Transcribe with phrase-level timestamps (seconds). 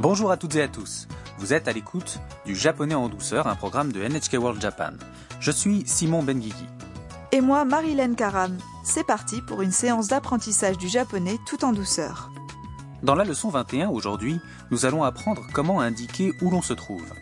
[0.00, 1.06] Bonjour à toutes et à tous.
[1.36, 4.92] Vous êtes à l'écoute du Japonais en douceur, un programme de NHK World Japan.
[5.40, 6.64] Je suis Simon Benguigui.
[7.32, 8.56] Et moi, Marilyn Karam.
[8.82, 12.30] C'est parti pour une séance d'apprentissage du japonais tout en douceur.
[13.02, 14.40] Dans la leçon 21 aujourd'hui,
[14.70, 17.12] nous allons apprendre comment indiquer où l'on se trouve.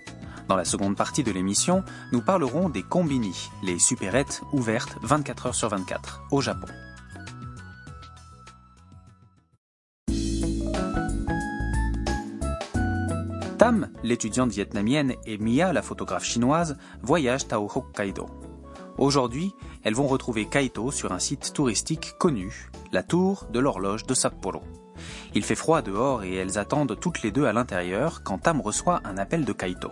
[0.47, 1.83] Dans la seconde partie de l'émission,
[2.13, 6.69] nous parlerons des kombini, les supérettes ouvertes 24 heures sur 24 au Japon.
[13.59, 18.27] Tam, l'étudiante vietnamienne, et Mia, la photographe chinoise, voyagent à Hokkaido.
[18.99, 24.15] Aujourd'hui, elles vont retrouver Kaito sur un site touristique connu, la tour de l'horloge de
[24.15, 24.63] Sapporo.
[25.35, 29.01] Il fait froid dehors et elles attendent toutes les deux à l'intérieur quand Tam reçoit
[29.05, 29.91] un appel de Kaito.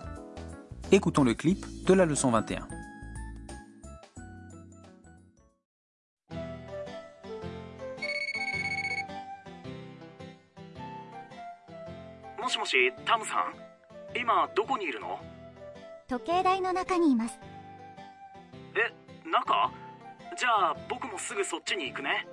[0.92, 2.68] Écoutons le clip de la leçon 21.
[12.46, 13.54] もしもしタムさん？
[14.16, 15.18] 今どこにいるの？
[16.06, 17.40] 時計台の中にいます。
[18.76, 19.72] え中？
[20.38, 22.24] じゃあ僕もすぐそっちに行くね。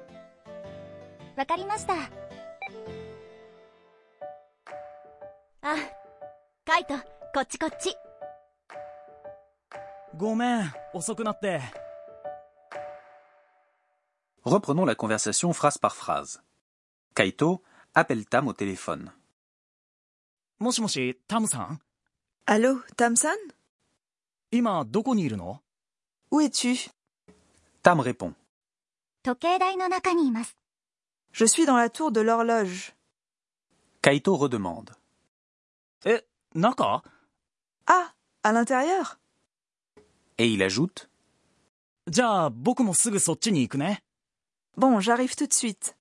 [1.36, 1.96] わかりました。
[5.64, 5.78] あ
[6.64, 6.94] カイト
[7.34, 7.96] こっちこっち。
[10.16, 11.60] ごめん遅くなって。
[14.46, 16.40] Reprenons la conversation phrase par phrase.
[17.16, 17.64] Kaito
[17.96, 19.12] appelle Tam au téléphone.
[20.63, 21.81] もしもしタムさん
[22.47, 23.31] Allô, Tamsan
[24.51, 25.61] 今どこにいるの
[26.31, 26.91] Où es-tu
[27.83, 28.35] Tam répond.
[29.23, 30.57] 時計台の中にいます
[31.33, 32.95] Je suis dans la tour de l'horloge.
[34.03, 34.93] Kaito redemande.
[36.05, 37.03] え中
[37.87, 39.19] Ah, à l'intérieur
[40.39, 41.09] Et il ajoute
[42.09, 44.03] じゃあ僕もすぐそっちに行くね
[44.79, 45.95] Bon, j'arrive tout de suite.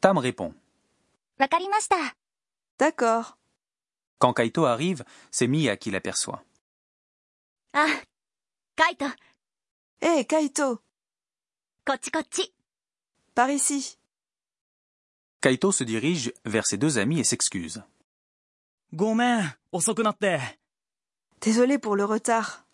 [0.00, 0.52] Tam répond.
[1.38, 1.96] わかりました
[2.78, 3.34] D'accord.
[4.19, 6.43] Quand Kaito arrive, c'est Mia qui l'aperçoit.
[7.73, 7.87] Ah,
[8.75, 9.05] Kaito.
[10.01, 10.81] Hé, Kaito.
[13.33, 13.97] Par ici.
[15.41, 17.81] Kaito se dirige vers ses deux amis et s'excuse.
[18.93, 20.57] Gomen, osokunatte.
[21.41, 22.65] Désolé pour le retard.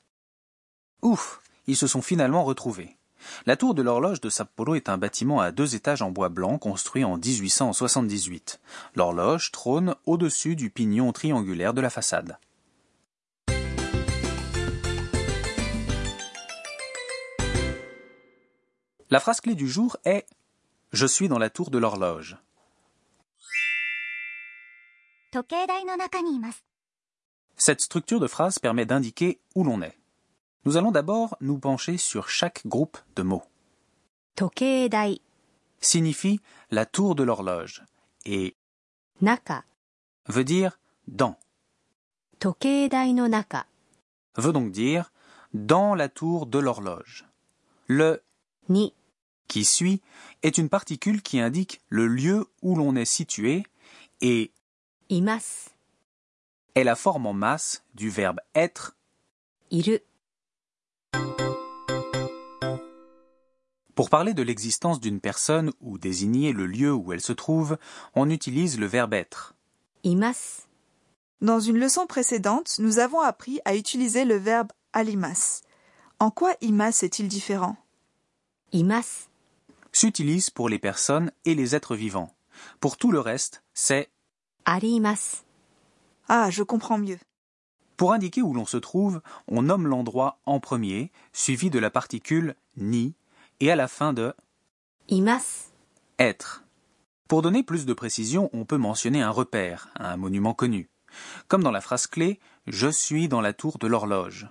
[1.03, 2.97] Ouf, ils se sont finalement retrouvés.
[3.45, 6.57] La tour de l'horloge de Sapporo est un bâtiment à deux étages en bois blanc
[6.57, 8.59] construit en 1878.
[8.95, 12.37] L'horloge trône au-dessus du pignon triangulaire de la façade.
[19.11, 20.25] La phrase clé du jour est
[20.91, 22.37] Je suis dans la tour de l'horloge.
[27.57, 29.97] Cette structure de phrase permet d'indiquer où l'on est.
[30.65, 33.43] Nous allons d'abord nous pencher sur chaque groupe de mots.
[34.35, 35.21] Tokeidai
[35.79, 36.39] signifie
[36.71, 37.83] la tour de l'horloge
[38.25, 38.55] et
[39.21, 39.63] naka
[40.27, 41.37] veut dire dans.
[42.39, 43.67] Tokeidai no naka
[44.37, 45.11] veut donc dire
[45.53, 47.27] dans la tour de l'horloge.
[47.85, 48.23] Le
[48.67, 48.95] ni
[49.47, 50.01] qui suit
[50.41, 53.63] est une particule qui indique le lieu où l'on est situé
[54.19, 54.51] et
[55.09, 55.69] imas
[56.73, 58.97] est la forme en masse du verbe être
[63.95, 67.77] pour parler de l'existence d'une personne ou désigner le lieu où elle se trouve,
[68.13, 69.55] on utilise le verbe être.
[70.03, 70.67] Imas.
[71.41, 75.61] Dans une leçon précédente, nous avons appris à utiliser le verbe alimas.
[76.19, 77.77] En quoi imas est-il différent?
[78.73, 79.27] Imas
[79.95, 82.35] s'utilise pour les personnes et les êtres vivants.
[82.81, 84.09] Pour tout le reste, c'est
[84.65, 85.43] arimas.
[86.27, 87.19] Ah, je comprends mieux.
[87.97, 92.55] Pour indiquer où l'on se trouve, on nomme l'endroit en premier, suivi de la particule
[92.77, 93.15] ni,
[93.59, 94.33] et à la fin de
[95.07, 95.71] imas,
[96.19, 96.63] être.
[97.27, 100.89] Pour donner plus de précision, on peut mentionner un repère, un monument connu.
[101.47, 104.47] Comme dans la phrase clé, je suis dans la tour de l'horloge.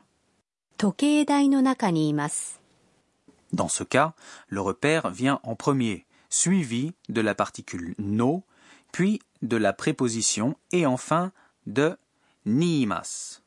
[3.52, 4.14] Dans ce cas,
[4.48, 8.42] le repère vient en premier, suivi de la particule no,
[8.90, 11.30] puis de la préposition et enfin
[11.66, 11.96] de
[12.45, 13.41] niimas.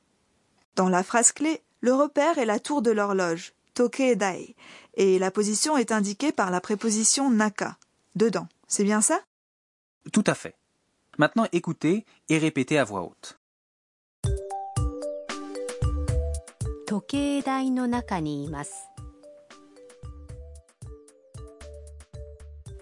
[0.77, 4.55] Dans la phrase clé, le repère est la tour de l'horloge, tokeedai,
[4.95, 7.77] et la position est indiquée par la préposition naka,
[8.15, 8.49] dedans.
[8.69, 9.21] C'est bien ça
[10.13, 10.57] Tout à fait.
[11.19, 13.39] Maintenant écoutez et répétez à voix haute.
[16.93, 18.91] 時計台の中にいます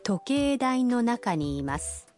[0.03, 2.09] 時計台の中にいます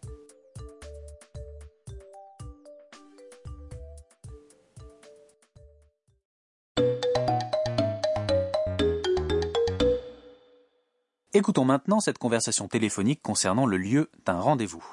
[11.38, 14.84] Écoutons maintenant cette conversation téléphonique concernant le lieu d'un rendez-vous.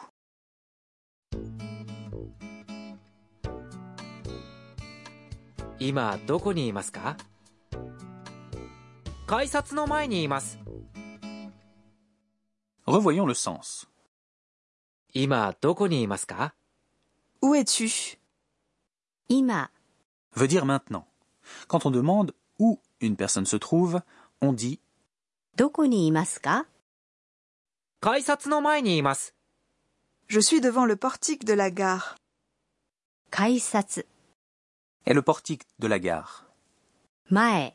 [12.85, 13.87] Revoyons le sens.
[17.41, 18.19] Où es-tu?
[19.31, 19.70] Ima
[20.35, 21.06] veut dire maintenant.
[21.69, 24.02] Quand on demande où une personne se trouve,
[24.43, 24.79] on dit
[25.56, 26.65] どこにいますか
[28.01, 29.35] 改札の前にいます。
[30.29, 32.15] Je suis devant le portique de la gare.
[33.29, 34.06] 改札
[35.06, 36.45] est le portique de la gare.
[37.29, 37.73] 前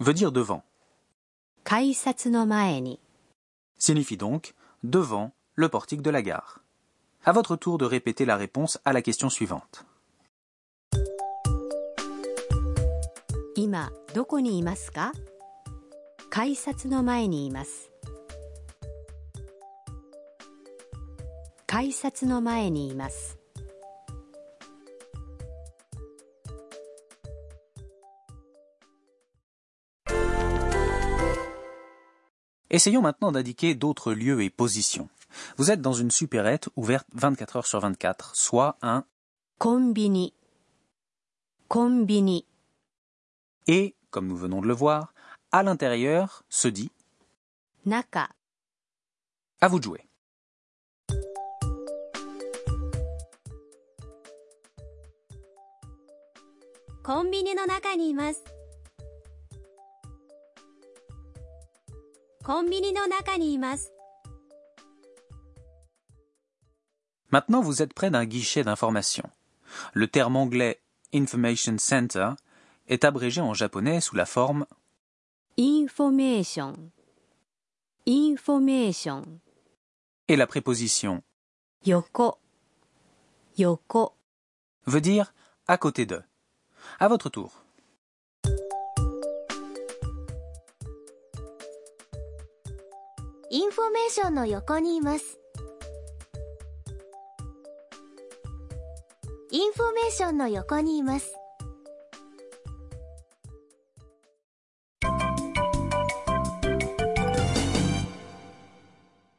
[0.00, 0.62] Veut dire devant.
[1.64, 2.98] 改札の前に
[3.78, 6.60] Signifie donc devant le portique de la gare.
[7.24, 9.84] À votre tour de répéter la réponse à la question suivante.
[13.56, 15.12] 今どこにいますか
[16.34, 17.90] 改札の前にいます
[21.66, 23.40] 改札の前にいます
[32.72, 35.08] Essayons maintenant d'indiquer d'autres lieux et positions.
[35.56, 39.04] Vous êtes dans une supérette ouverte 24 heures sur 24, soit un
[39.58, 40.32] コンビニ
[41.68, 42.46] コンビニ
[43.66, 45.12] et, comme nous venons de le voir,
[45.55, 46.91] à l'intérieur se dit
[47.85, 48.27] Naka.
[49.61, 50.05] À vous de jouer.
[67.31, 69.29] Maintenant, vous êtes près d'un guichet d'information.
[69.93, 70.81] Le terme anglais
[71.13, 72.31] Information Center
[72.87, 74.65] est abrégé en japonais sous la forme
[75.57, 76.91] Information,
[78.05, 79.23] information,
[80.27, 81.23] et la préposition
[81.85, 82.37] Yoko,
[83.57, 84.13] yoko,
[84.85, 85.33] veut dire
[85.67, 86.21] à côté de.
[86.99, 87.63] À votre tour.
[93.49, 94.73] Information no yoko.
[99.53, 100.75] Information no yoko.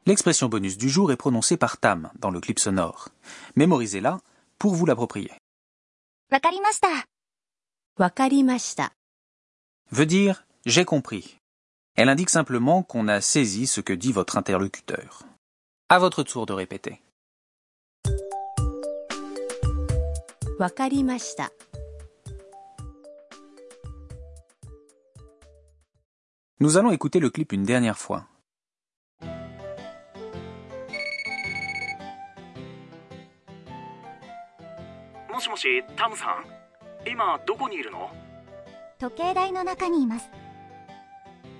[0.07, 3.09] L'expression bonus du jour est prononcée par Tam dans le clip sonore.
[3.57, 4.21] Mémorisez-la
[4.57, 5.33] pour vous l'approprier.
[6.31, 6.87] Wakarimashita.
[7.99, 8.89] Wakarimashita
[9.91, 11.39] veut dire j'ai compris.
[11.95, 15.23] Elle indique simplement qu'on a saisi ce que dit votre interlocuteur.
[15.89, 17.01] À votre tour de répéter.
[20.57, 21.49] Wakarimashita.
[26.61, 28.25] Nous allons écouter le clip une dernière fois.
[35.57, 36.45] もしもしタムさん？
[37.09, 38.11] 今どこにいるの？
[38.99, 40.29] 時計台の中にいます。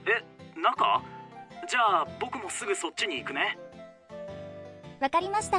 [0.05, 0.23] え
[0.55, 1.01] 中？
[1.67, 3.57] じゃあ僕もすぐそっちに行くね。
[5.01, 5.57] わかりました。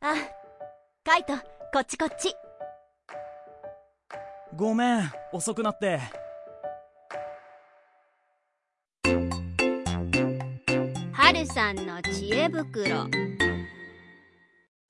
[0.00, 0.14] あ
[1.04, 1.34] カイト
[1.74, 2.34] こっちこっち。
[4.56, 6.00] ごめん遅くなって。
[11.12, 13.06] はるさんの知恵袋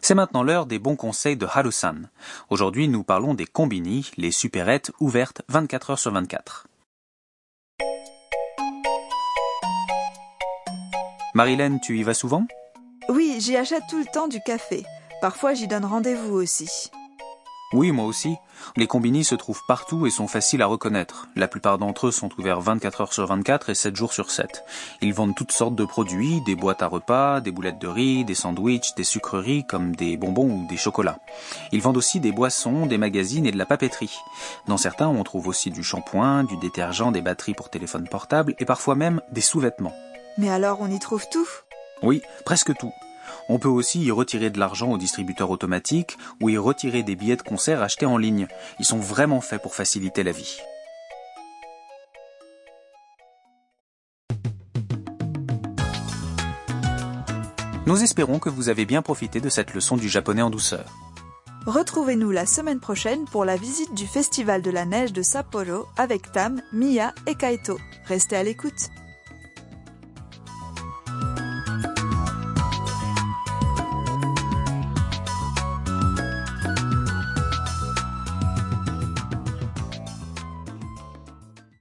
[0.05, 2.09] C'est maintenant l'heure des bons conseils de Harusan.
[2.51, 6.67] Aujourd'hui, nous parlons des combini, les supérettes ouvertes 24 heures sur 24.
[11.35, 12.45] Marilyn, tu y vas souvent?
[13.09, 14.85] Oui, j'y achète tout le temps du café.
[15.21, 16.91] Parfois, j'y donne rendez-vous aussi.
[17.73, 18.37] Oui, moi aussi.
[18.77, 21.29] Les combini se trouvent partout et sont faciles à reconnaître.
[21.37, 24.65] La plupart d'entre eux sont ouverts 24 heures sur 24 et 7 jours sur 7.
[25.01, 28.35] Ils vendent toutes sortes de produits, des boîtes à repas, des boulettes de riz, des
[28.35, 31.19] sandwichs, des sucreries comme des bonbons ou des chocolats.
[31.73, 34.19] Ils vendent aussi des boissons, des magazines et de la papeterie.
[34.67, 38.67] Dans certains, on trouve aussi du shampoing, du détergent, des batteries pour téléphone portable et
[38.67, 39.95] parfois même des sous-vêtements.
[40.37, 41.49] Mais alors, on y trouve tout?
[42.03, 42.93] Oui, presque tout.
[43.49, 47.37] On peut aussi y retirer de l'argent au distributeur automatique ou y retirer des billets
[47.37, 48.47] de concert achetés en ligne.
[48.79, 50.59] Ils sont vraiment faits pour faciliter la vie.
[57.85, 60.85] Nous espérons que vous avez bien profité de cette leçon du japonais en douceur.
[61.67, 66.31] Retrouvez-nous la semaine prochaine pour la visite du Festival de la neige de Sapporo avec
[66.33, 67.79] Tam, Mia et Kaito.
[68.07, 68.91] Restez à l'écoute.